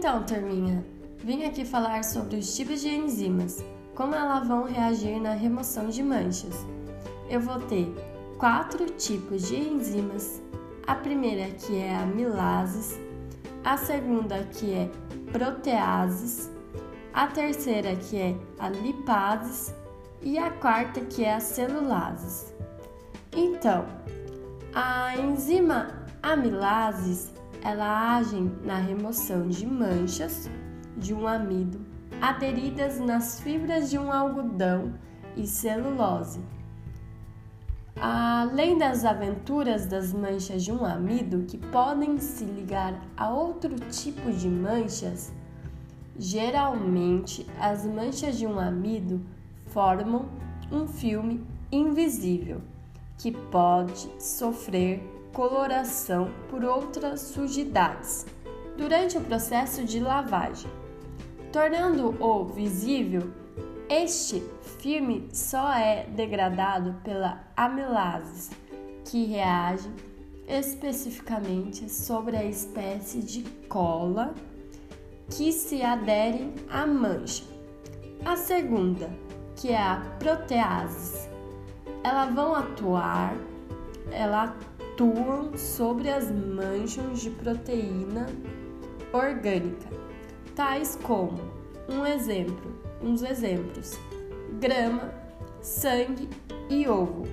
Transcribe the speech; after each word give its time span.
Então, 0.00 0.22
turminha, 0.22 0.82
vim 1.18 1.44
aqui 1.44 1.62
falar 1.62 2.04
sobre 2.04 2.36
os 2.36 2.56
tipos 2.56 2.80
de 2.80 2.88
enzimas, 2.88 3.62
como 3.94 4.14
elas 4.14 4.48
vão 4.48 4.64
reagir 4.64 5.20
na 5.20 5.34
remoção 5.34 5.90
de 5.90 6.02
manchas. 6.02 6.66
Eu 7.28 7.38
vou 7.38 7.60
ter 7.60 7.86
quatro 8.38 8.86
tipos 8.86 9.46
de 9.46 9.56
enzimas. 9.56 10.40
A 10.86 10.94
primeira 10.94 11.50
que 11.50 11.76
é 11.76 11.94
a 11.94 12.00
amilases, 12.00 12.98
a 13.62 13.76
segunda 13.76 14.42
que 14.44 14.72
é 14.72 14.90
proteases, 15.30 16.50
a 17.12 17.26
terceira 17.26 17.94
que 17.94 18.16
é 18.16 18.34
a 18.58 18.70
lipases 18.70 19.74
e 20.22 20.38
a 20.38 20.50
quarta 20.50 21.02
que 21.02 21.26
é 21.26 21.34
a 21.34 21.40
celulases. 21.40 22.54
Então, 23.36 23.84
a 24.74 25.14
enzima 25.18 26.06
amilases 26.22 27.38
ela 27.62 28.16
age 28.16 28.40
na 28.64 28.76
remoção 28.76 29.48
de 29.48 29.66
manchas 29.66 30.50
de 30.96 31.14
um 31.14 31.26
amido 31.26 31.80
aderidas 32.20 32.98
nas 33.00 33.40
fibras 33.40 33.88
de 33.88 33.98
um 33.98 34.12
algodão 34.12 34.94
e 35.36 35.46
celulose. 35.46 36.40
Além 37.96 38.78
das 38.78 39.04
aventuras 39.04 39.86
das 39.86 40.12
manchas 40.12 40.64
de 40.64 40.72
um 40.72 40.84
amido 40.84 41.44
que 41.46 41.58
podem 41.58 42.18
se 42.18 42.44
ligar 42.44 42.98
a 43.16 43.30
outro 43.30 43.74
tipo 43.90 44.32
de 44.32 44.48
manchas, 44.48 45.32
geralmente 46.18 47.46
as 47.58 47.84
manchas 47.84 48.38
de 48.38 48.46
um 48.46 48.58
amido 48.58 49.20
formam 49.66 50.26
um 50.72 50.86
filme 50.86 51.44
invisível 51.70 52.60
que 53.18 53.32
pode 53.32 54.10
sofrer 54.18 55.02
coloração 55.32 56.30
por 56.48 56.64
outras 56.64 57.20
sujidades 57.20 58.26
durante 58.76 59.16
o 59.18 59.20
processo 59.20 59.84
de 59.84 60.00
lavagem. 60.00 60.70
Tornando-o 61.52 62.44
visível, 62.44 63.30
este 63.88 64.42
filme 64.78 65.28
só 65.32 65.72
é 65.72 66.06
degradado 66.06 66.94
pela 67.02 67.44
amilase, 67.56 68.50
que 69.04 69.24
reage 69.24 69.90
especificamente 70.46 71.88
sobre 71.88 72.36
a 72.36 72.44
espécie 72.44 73.20
de 73.20 73.42
cola 73.68 74.34
que 75.28 75.52
se 75.52 75.82
aderem 75.82 76.54
à 76.68 76.86
mancha. 76.86 77.44
A 78.24 78.36
segunda, 78.36 79.10
que 79.56 79.68
é 79.70 79.80
a 79.80 80.02
protease, 80.18 81.28
elas 82.02 82.34
vão 82.34 82.54
atuar, 82.54 83.34
ela 84.10 84.56
atuam 85.00 85.56
sobre 85.56 86.10
as 86.10 86.30
manchas 86.30 87.22
de 87.22 87.30
proteína 87.30 88.26
orgânica, 89.14 89.88
tais 90.54 90.94
como 91.02 91.40
um 91.88 92.04
exemplo, 92.04 92.78
uns 93.02 93.22
exemplos: 93.22 93.98
grama, 94.60 95.14
sangue 95.62 96.28
e 96.68 96.86
ovo. 96.86 97.24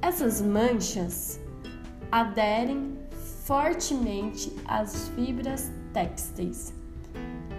Essas 0.00 0.40
manchas 0.40 1.40
aderem 2.12 2.96
fortemente 3.44 4.54
às 4.64 5.08
fibras 5.08 5.72
têxteis 5.92 6.72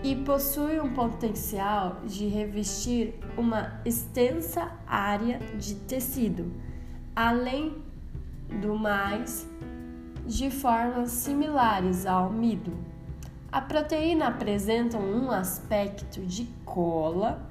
e 0.03 0.15
possuem 0.15 0.79
um 0.79 0.93
potencial 0.93 1.97
de 2.05 2.27
revestir 2.27 3.15
uma 3.37 3.81
extensa 3.83 4.71
área 4.87 5.39
de 5.57 5.75
tecido, 5.75 6.49
além 7.13 7.86
do 8.61 8.75
mais 8.75 9.47
de 10.25 10.49
formas 10.49 11.11
similares 11.11 12.05
ao 12.05 12.27
amido. 12.27 12.73
A 13.51 13.61
proteína 13.61 14.27
apresenta 14.27 14.97
um 14.97 15.31
aspecto 15.31 16.21
de 16.21 16.45
cola 16.65 17.41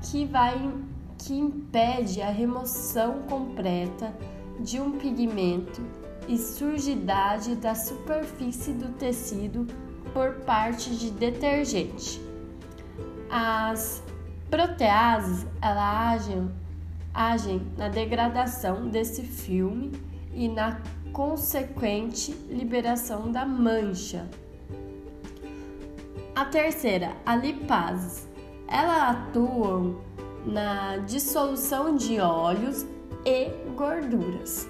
que 0.00 0.24
vai 0.24 0.72
que 1.18 1.34
impede 1.34 2.20
a 2.20 2.30
remoção 2.30 3.22
completa 3.22 4.12
de 4.60 4.80
um 4.80 4.92
pigmento 4.92 5.80
e 6.28 6.36
sujidade 6.36 7.54
da 7.56 7.74
superfície 7.74 8.72
do 8.72 8.88
tecido 8.94 9.66
por 10.12 10.34
parte 10.44 10.94
de 10.96 11.10
detergente. 11.10 12.20
As 13.30 14.02
proteases 14.50 15.46
elas 15.60 16.22
agem, 16.22 16.50
agem 17.12 17.66
na 17.76 17.88
degradação 17.88 18.88
desse 18.88 19.22
filme 19.22 19.92
e 20.34 20.48
na 20.48 20.80
consequente 21.12 22.32
liberação 22.48 23.30
da 23.30 23.46
mancha. 23.46 24.28
A 26.34 26.44
terceira, 26.44 27.12
a 27.24 27.36
lipase. 27.36 28.26
Elas 28.66 29.16
atuam 29.16 30.00
na 30.44 30.96
dissolução 30.98 31.94
de 31.94 32.18
óleos 32.18 32.84
e 33.24 33.50
gorduras. 33.76 34.68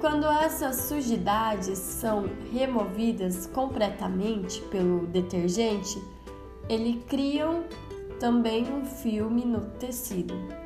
Quando 0.00 0.26
essas 0.26 0.76
sujidades 0.76 1.78
são 1.78 2.24
removidas 2.52 3.46
completamente 3.46 4.60
pelo 4.62 5.06
detergente, 5.06 6.02
ele 6.68 7.04
criam 7.06 7.64
também 8.18 8.64
um 8.72 8.84
filme 8.84 9.44
no 9.44 9.60
tecido 9.78 10.61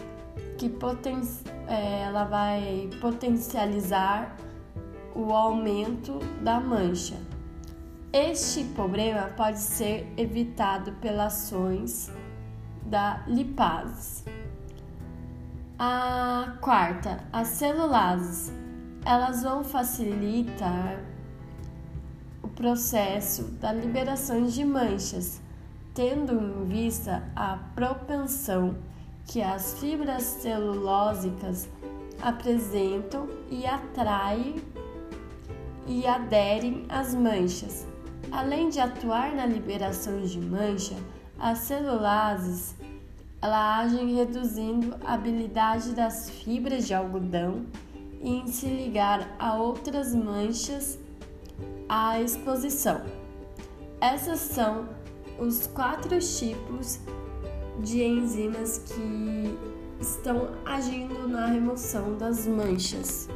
que 0.56 0.69
poten 0.69 1.21
é, 1.67 2.03
ela 2.03 2.25
vai 2.25 2.89
potencializar 3.00 4.37
o 5.15 5.33
aumento 5.33 6.19
da 6.43 6.61
mancha. 6.61 7.17
Este 8.12 8.65
problema 8.65 9.28
pode 9.37 9.59
ser 9.59 10.12
evitado 10.17 10.93
pelas 10.93 11.34
ações 11.34 12.11
da 12.84 13.22
lipase. 13.27 14.25
A 15.78 16.56
quarta, 16.61 17.25
as 17.33 17.49
celulases, 17.49 18.53
elas 19.05 19.43
vão 19.43 19.62
facilitar 19.62 21.05
o 22.43 22.49
processo 22.49 23.44
da 23.61 23.73
liberação 23.73 24.47
de 24.47 24.65
manchas, 24.65 25.41
tendo 25.93 26.33
em 26.33 26.65
vista 26.65 27.23
a 27.34 27.59
propensão 27.75 28.77
que 29.26 29.42
as 29.42 29.78
fibras 29.78 30.22
celulósicas 30.22 31.69
apresentam 32.22 33.28
e 33.50 33.66
atraem 33.66 34.56
e 35.87 36.06
aderem 36.06 36.84
às 36.88 37.14
manchas. 37.14 37.87
Além 38.31 38.69
de 38.69 38.81
atuar 38.81 39.34
na 39.34 39.47
liberação 39.47 40.22
de 40.22 40.41
mancha, 40.41 40.97
as 41.38 41.59
celulases 41.59 42.75
ela 43.41 43.78
agem 43.78 44.14
reduzindo 44.14 44.97
a 45.04 45.14
habilidade 45.14 45.93
das 45.93 46.31
fibras 46.31 46.87
de 46.87 46.94
algodão 46.94 47.66
em 48.20 48.47
se 48.47 48.66
ligar 48.66 49.37
a 49.38 49.54
outras 49.54 50.14
manchas 50.14 50.98
à 51.88 52.20
exposição. 52.20 53.03
Essas 54.00 54.41
são 54.41 54.88
os 55.38 55.66
quatro 55.66 56.19
tipos 56.19 56.98
de 57.81 58.03
enzimas 58.03 58.78
que 58.78 59.56
estão 60.00 60.50
agindo 60.64 61.28
na 61.28 61.47
remoção 61.47 62.16
das 62.16 62.47
manchas. 62.47 63.28